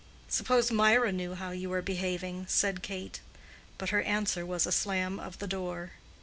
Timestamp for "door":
5.47-5.91